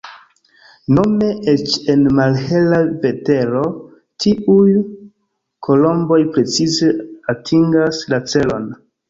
Nome 0.99 1.25
eĉ 1.51 1.75
en 1.93 2.01
malhela 2.19 2.79
vetero 3.03 3.61
tiuj 4.25 4.65
kolomboj 5.69 6.19
precize 6.33 6.91
atingas 7.37 8.03
la 8.15 8.23
celon. 8.35 8.69